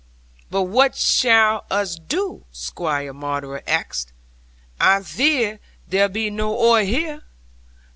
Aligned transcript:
'"But 0.49 0.63
what 0.63 0.95
shall 0.95 1.63
us 1.69 1.93
do?" 1.95 2.45
Squire 2.51 3.13
Maunder 3.13 3.61
axed; 3.67 4.13
"I 4.79 4.99
vear 5.01 5.59
there 5.87 6.09
be 6.09 6.31
no 6.31 6.57
oil 6.57 6.83
here." 6.83 7.21